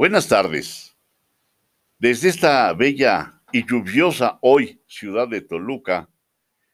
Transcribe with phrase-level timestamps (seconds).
[0.00, 0.96] Buenas tardes.
[1.98, 6.08] Desde esta bella y lluviosa hoy ciudad de Toluca,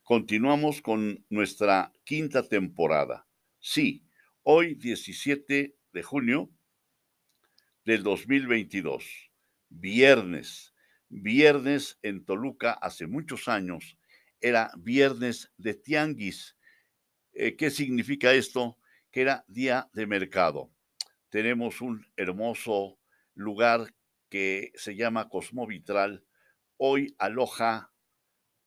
[0.04, 3.26] continuamos con nuestra quinta temporada.
[3.58, 4.06] Sí,
[4.44, 6.52] hoy 17 de junio
[7.84, 9.32] del 2022,
[9.70, 10.72] viernes,
[11.08, 13.98] viernes en Toluca hace muchos años,
[14.40, 16.56] era viernes de tianguis.
[17.32, 18.78] Eh, ¿Qué significa esto?
[19.10, 20.70] Que era día de mercado.
[21.28, 23.00] Tenemos un hermoso
[23.36, 23.94] lugar
[24.28, 26.24] que se llama Cosmovitral,
[26.76, 27.92] hoy aloja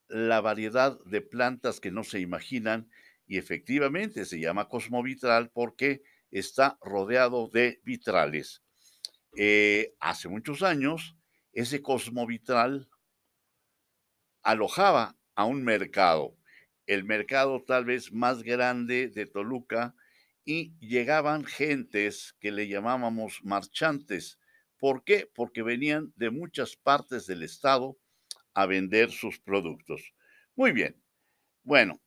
[0.07, 2.89] la variedad de plantas que no se imaginan
[3.27, 6.01] y efectivamente se llama Cosmovitral porque
[6.31, 8.63] está rodeado de vitrales.
[9.37, 11.15] Eh, hace muchos años,
[11.51, 12.89] ese Cosmovitral
[14.41, 16.37] alojaba a un mercado,
[16.87, 19.95] el mercado tal vez más grande de Toluca,
[20.43, 24.39] y llegaban gentes que le llamábamos marchantes,
[24.79, 25.29] ¿Por qué?
[25.35, 27.97] Porque venían de muchas partes del estado
[28.53, 30.13] a vender sus productos.
[30.55, 31.01] Muy bien.
[31.63, 32.01] Bueno,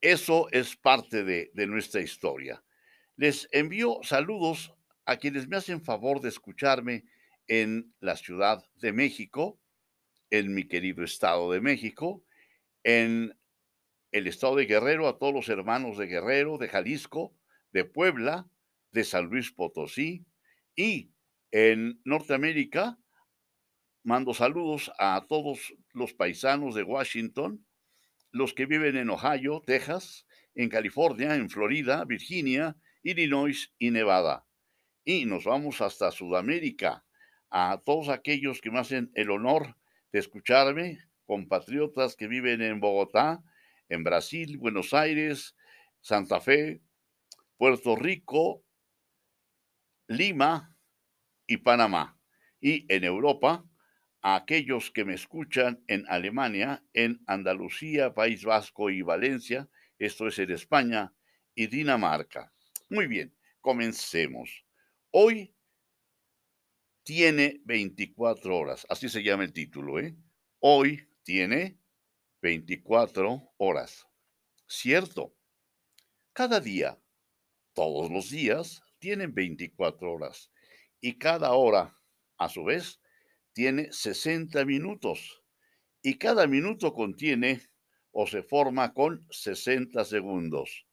[0.00, 2.62] eso es parte de, nuestra historia.
[3.16, 4.74] Les envío saludos
[5.06, 7.04] a quienes me hacen favor de escucharme
[7.46, 9.58] en la Ciudad de México,
[10.30, 12.22] en mi querido Estado de México,
[12.82, 13.34] en
[14.12, 17.34] el Estado de Guerrero, a todos los hermanos de Guerrero, de Jalisco,
[17.72, 18.46] de Puebla,
[18.92, 20.24] de San Luis Potosí
[20.76, 21.13] y
[21.54, 22.98] en Norteamérica,
[24.02, 27.64] mando saludos a todos los paisanos de Washington,
[28.32, 34.44] los que viven en Ohio, Texas, en California, en Florida, Virginia, Illinois y Nevada.
[35.04, 37.06] Y nos vamos hasta Sudamérica,
[37.50, 39.76] a todos aquellos que me hacen el honor
[40.10, 43.44] de escucharme, compatriotas que viven en Bogotá,
[43.88, 45.54] en Brasil, Buenos Aires,
[46.00, 46.82] Santa Fe,
[47.56, 48.64] Puerto Rico,
[50.08, 50.73] Lima,
[51.46, 52.18] y Panamá.
[52.60, 53.64] Y en Europa,
[54.22, 59.68] a aquellos que me escuchan en Alemania, en Andalucía, País Vasco y Valencia,
[59.98, 61.12] esto es en España,
[61.54, 62.52] y Dinamarca.
[62.88, 64.64] Muy bien, comencemos.
[65.10, 65.54] Hoy
[67.02, 70.16] tiene 24 horas, así se llama el título, ¿eh?
[70.58, 71.78] Hoy tiene
[72.40, 74.06] 24 horas.
[74.66, 75.36] Cierto,
[76.32, 76.98] cada día,
[77.74, 80.50] todos los días, tienen 24 horas
[81.04, 82.00] y cada hora,
[82.38, 82.98] a su vez,
[83.52, 85.42] tiene 60 minutos
[86.00, 87.60] y cada minuto contiene
[88.10, 90.86] o se forma con 60 segundos.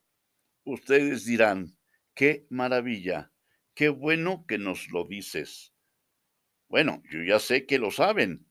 [0.66, 1.78] Ustedes dirán,
[2.14, 3.32] qué maravilla,
[3.74, 5.74] qué bueno que nos lo dices.
[6.68, 8.46] Bueno, yo ya sé que lo saben,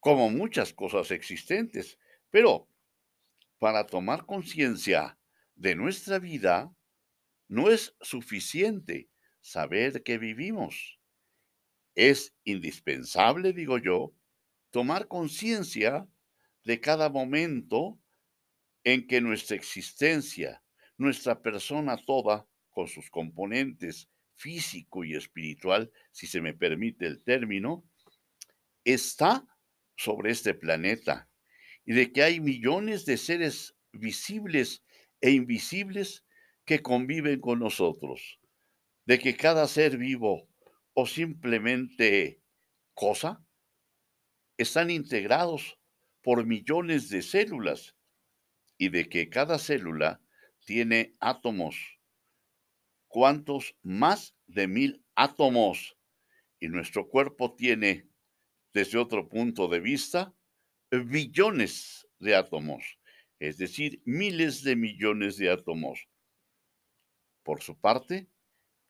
[0.00, 2.68] como muchas cosas existentes, pero
[3.60, 5.20] para tomar conciencia
[5.54, 6.74] de nuestra vida
[7.46, 9.11] no es suficiente
[9.42, 10.98] saber que vivimos.
[11.94, 14.14] Es indispensable, digo yo,
[14.70, 16.08] tomar conciencia
[16.64, 18.00] de cada momento
[18.84, 20.62] en que nuestra existencia,
[20.96, 27.84] nuestra persona toda, con sus componentes físico y espiritual, si se me permite el término,
[28.84, 29.46] está
[29.96, 31.28] sobre este planeta
[31.84, 34.82] y de que hay millones de seres visibles
[35.20, 36.24] e invisibles
[36.64, 38.40] que conviven con nosotros
[39.04, 40.48] de que cada ser vivo
[40.94, 42.40] o simplemente
[42.94, 43.44] cosa
[44.56, 45.78] están integrados
[46.22, 47.96] por millones de células
[48.78, 50.20] y de que cada célula
[50.64, 51.98] tiene átomos.
[53.08, 53.76] ¿Cuántos?
[53.82, 55.96] Más de mil átomos.
[56.60, 58.08] Y nuestro cuerpo tiene,
[58.72, 60.34] desde otro punto de vista,
[60.90, 62.98] billones de átomos,
[63.38, 66.08] es decir, miles de millones de átomos.
[67.42, 68.28] Por su parte,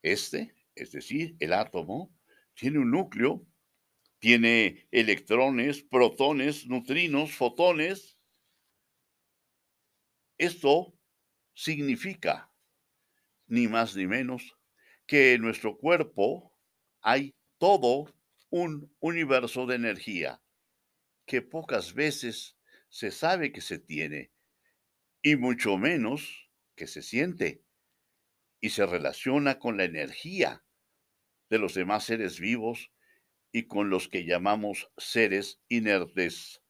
[0.03, 2.15] este, es decir, el átomo,
[2.55, 3.47] tiene un núcleo,
[4.19, 8.19] tiene electrones, protones, neutrinos, fotones.
[10.39, 10.95] Esto
[11.55, 12.53] significa,
[13.47, 14.57] ni más ni menos,
[15.07, 16.57] que en nuestro cuerpo
[17.01, 18.15] hay todo
[18.51, 20.43] un universo de energía
[21.27, 22.57] que pocas veces
[22.89, 24.33] se sabe que se tiene
[25.23, 27.65] y mucho menos que se siente
[28.63, 30.65] y se relaciona con la energía
[31.51, 32.93] de los demás seres vivos
[33.51, 36.63] y con los que llamamos seres inertes.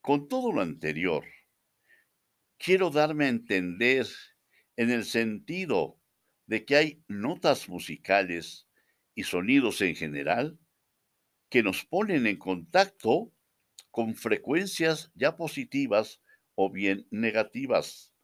[0.00, 1.26] Con todo lo anterior,
[2.58, 4.06] quiero darme a entender
[4.76, 6.00] en el sentido
[6.46, 8.68] de que hay notas musicales
[9.16, 10.58] y sonidos en general
[11.50, 13.32] que nos ponen en contacto
[13.90, 16.22] con frecuencias ya positivas
[16.54, 18.14] o bien negativas,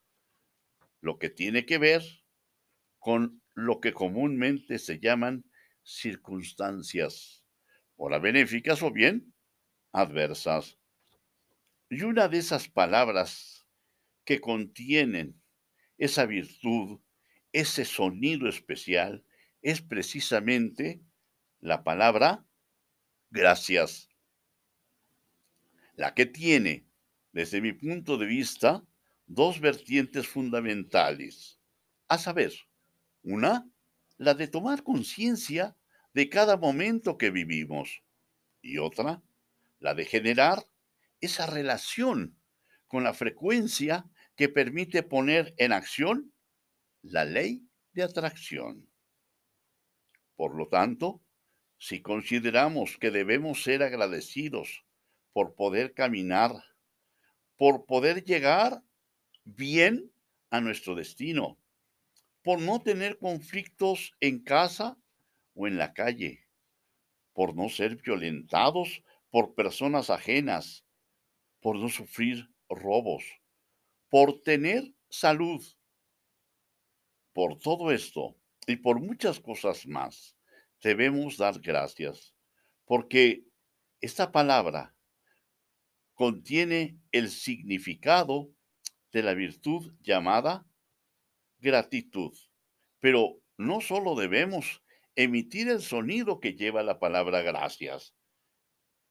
[1.00, 2.02] lo que tiene que ver
[3.08, 5.42] con lo que comúnmente se llaman
[5.82, 7.42] circunstancias,
[7.96, 9.32] ora benéficas o bien
[9.92, 10.78] adversas.
[11.88, 13.66] Y una de esas palabras
[14.26, 15.40] que contienen
[15.96, 17.00] esa virtud,
[17.50, 19.24] ese sonido especial,
[19.62, 21.00] es precisamente
[21.60, 22.44] la palabra
[23.30, 24.10] gracias,
[25.94, 26.86] la que tiene,
[27.32, 28.84] desde mi punto de vista,
[29.24, 31.58] dos vertientes fundamentales,
[32.08, 32.67] a saber,
[33.22, 33.70] una,
[34.16, 35.76] la de tomar conciencia
[36.14, 38.02] de cada momento que vivimos,
[38.62, 39.22] y otra,
[39.78, 40.64] la de generar
[41.20, 42.36] esa relación
[42.86, 46.32] con la frecuencia que permite poner en acción
[47.02, 48.88] la ley de atracción.
[50.36, 51.20] Por lo tanto,
[51.78, 54.84] si consideramos que debemos ser agradecidos
[55.32, 56.52] por poder caminar,
[57.56, 58.82] por poder llegar
[59.44, 60.12] bien
[60.50, 61.58] a nuestro destino,
[62.48, 64.96] por no tener conflictos en casa
[65.52, 66.48] o en la calle,
[67.34, 70.82] por no ser violentados por personas ajenas,
[71.60, 73.22] por no sufrir robos,
[74.08, 75.62] por tener salud.
[77.34, 78.34] Por todo esto
[78.66, 80.34] y por muchas cosas más,
[80.82, 82.34] debemos dar gracias,
[82.86, 83.44] porque
[84.00, 84.96] esta palabra
[86.14, 88.50] contiene el significado
[89.12, 90.66] de la virtud llamada
[91.58, 92.36] gratitud.
[93.00, 94.82] Pero no solo debemos
[95.16, 98.14] emitir el sonido que lleva la palabra gracias.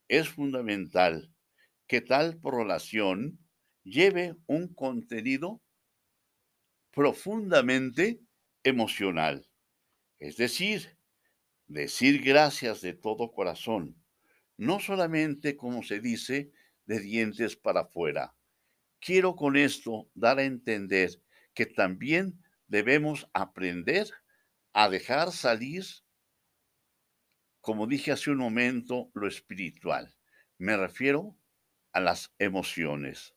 [0.07, 1.33] Es fundamental
[1.87, 3.39] que tal prolación
[3.83, 5.61] lleve un contenido
[6.91, 8.21] profundamente
[8.63, 9.47] emocional.
[10.19, 10.97] Es decir,
[11.67, 14.01] decir gracias de todo corazón,
[14.57, 16.51] no solamente como se dice
[16.85, 18.35] de dientes para afuera.
[18.99, 21.21] Quiero con esto dar a entender
[21.57, 24.11] que también debemos aprender
[24.73, 25.83] a dejar salir,
[27.61, 30.15] como dije hace un momento, lo espiritual.
[30.59, 31.35] Me refiero
[31.93, 33.33] a las emociones.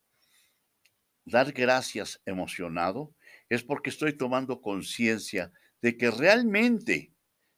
[1.25, 3.14] Dar gracias emocionado
[3.49, 5.50] es porque estoy tomando conciencia
[5.81, 7.14] de que realmente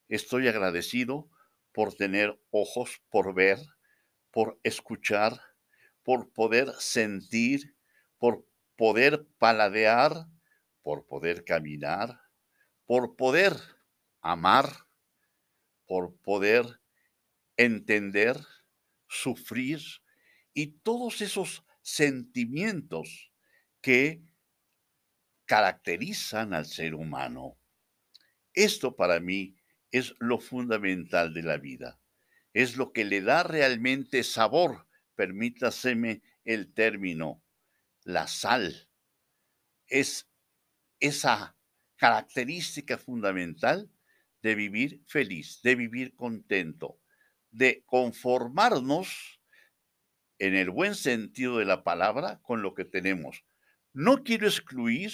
[0.08, 1.28] estoy agradecido
[1.72, 3.58] por tener ojos, por ver,
[4.30, 5.40] por escuchar,
[6.04, 7.74] por poder sentir,
[8.16, 10.28] por poder paladear,
[10.82, 12.20] por poder caminar,
[12.86, 13.56] por poder
[14.20, 14.86] amar,
[15.86, 16.80] por poder
[17.56, 18.36] entender,
[19.08, 19.80] sufrir
[20.54, 23.32] y todos esos sentimientos
[23.80, 24.22] que
[25.44, 27.58] caracterizan al ser humano.
[28.54, 29.56] Esto para mí
[29.90, 32.00] es lo fundamental de la vida.
[32.54, 37.42] Es lo que le da realmente sabor, permítaseme el término,
[38.04, 38.88] la sal.
[39.86, 40.31] Es
[41.02, 41.56] esa
[41.96, 43.90] característica fundamental
[44.40, 47.00] de vivir feliz, de vivir contento,
[47.50, 49.40] de conformarnos
[50.38, 53.44] en el buen sentido de la palabra con lo que tenemos.
[53.92, 55.12] No quiero excluir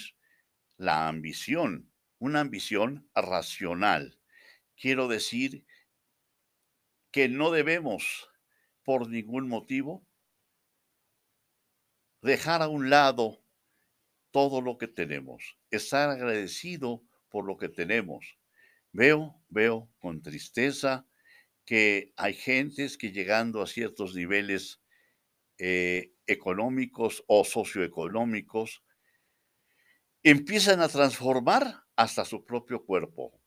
[0.77, 4.19] la ambición, una ambición racional.
[4.75, 5.65] Quiero decir
[7.11, 8.29] que no debemos,
[8.83, 10.07] por ningún motivo,
[12.21, 13.43] dejar a un lado
[14.31, 18.37] todo lo que tenemos, estar agradecido por lo que tenemos.
[18.91, 21.05] Veo, veo con tristeza
[21.65, 24.81] que hay gentes que llegando a ciertos niveles
[25.57, 28.83] eh, económicos o socioeconómicos,
[30.23, 33.39] empiezan a transformar hasta su propio cuerpo,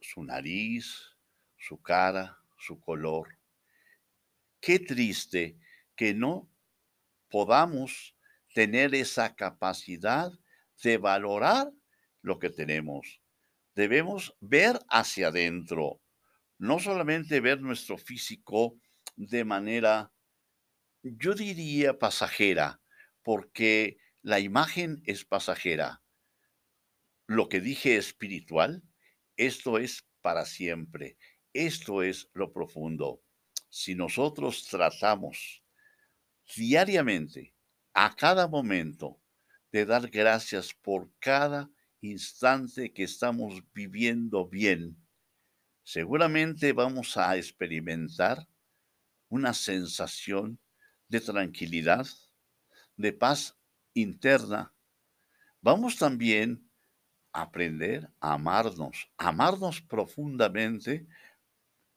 [0.00, 1.16] su nariz,
[1.56, 3.38] su cara, su color.
[4.60, 5.58] Qué triste
[5.94, 6.50] que no
[7.28, 8.15] podamos
[8.56, 10.32] tener esa capacidad
[10.82, 11.70] de valorar
[12.22, 13.20] lo que tenemos.
[13.74, 16.00] Debemos ver hacia adentro,
[16.56, 18.80] no solamente ver nuestro físico
[19.14, 20.10] de manera
[21.02, 22.80] yo diría pasajera,
[23.22, 26.02] porque la imagen es pasajera.
[27.26, 28.82] Lo que dije espiritual,
[29.36, 31.18] esto es para siempre.
[31.52, 33.20] Esto es lo profundo.
[33.68, 35.62] Si nosotros tratamos
[36.56, 37.55] diariamente,
[37.98, 39.18] a cada momento,
[39.72, 41.70] de dar gracias por cada
[42.02, 44.98] instante que estamos viviendo bien,
[45.82, 48.46] seguramente vamos a experimentar
[49.30, 50.60] una sensación
[51.08, 52.06] de tranquilidad,
[52.98, 53.56] de paz
[53.94, 54.74] interna,
[55.62, 56.70] vamos también
[57.32, 61.06] a aprender a amarnos, amarnos profundamente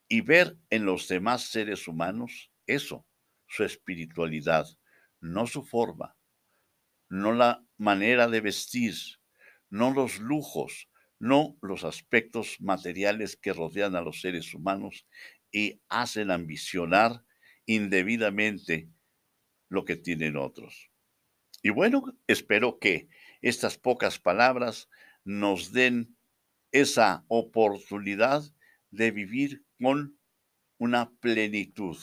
[0.08, 3.06] y ver en los demás seres humanos eso,
[3.46, 4.66] su espiritualidad,
[5.20, 6.16] no su forma,
[7.08, 8.94] no la manera de vestir,
[9.68, 15.06] no los lujos, no los aspectos materiales que rodean a los seres humanos
[15.52, 17.24] y hacen ambicionar
[17.66, 18.88] indebidamente
[19.68, 20.90] lo que tienen otros.
[21.62, 23.08] Y bueno, espero que
[23.42, 24.88] estas pocas palabras
[25.24, 26.16] nos den
[26.72, 28.42] esa oportunidad
[28.90, 30.18] de vivir con
[30.78, 31.98] una plenitud,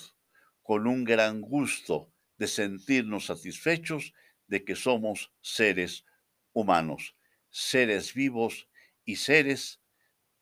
[0.62, 4.14] con un gran gusto de sentirnos satisfechos
[4.48, 6.06] de que somos seres
[6.54, 7.16] humanos,
[7.50, 8.70] seres vivos
[9.06, 9.82] y seres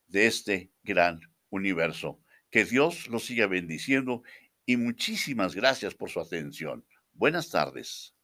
[0.06, 2.22] de este gran universo.
[2.50, 4.22] Que Dios los siga bendiciendo
[4.64, 6.86] y muchísimas gracias por su atención.
[7.12, 8.15] Buenas tardes.